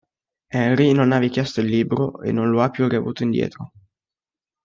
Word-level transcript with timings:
Harry 0.49 0.93
non 0.95 1.11
ha 1.13 1.19
richiesto 1.19 1.61
il 1.61 1.67
libro 1.67 2.21
e 2.23 2.31
non 2.31 2.49
lo 2.49 2.63
ha 2.63 2.71
più 2.71 2.87
riavuto 2.87 3.21
indietro. 3.21 3.71